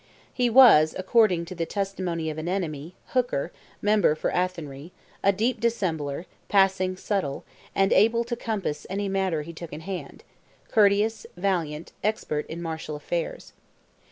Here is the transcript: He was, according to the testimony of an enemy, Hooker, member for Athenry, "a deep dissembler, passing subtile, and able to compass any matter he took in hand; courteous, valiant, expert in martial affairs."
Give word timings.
He 0.33 0.49
was, 0.49 0.95
according 0.97 1.45
to 1.45 1.53
the 1.53 1.67
testimony 1.67 2.31
of 2.31 2.39
an 2.39 2.47
enemy, 2.49 2.95
Hooker, 3.09 3.51
member 3.83 4.15
for 4.15 4.31
Athenry, 4.31 4.91
"a 5.21 5.31
deep 5.31 5.59
dissembler, 5.59 6.25
passing 6.49 6.97
subtile, 6.97 7.43
and 7.75 7.93
able 7.93 8.23
to 8.23 8.35
compass 8.35 8.87
any 8.89 9.07
matter 9.07 9.43
he 9.43 9.53
took 9.53 9.71
in 9.71 9.81
hand; 9.81 10.23
courteous, 10.71 11.27
valiant, 11.37 11.91
expert 12.03 12.47
in 12.47 12.63
martial 12.63 12.95
affairs." 12.95 13.53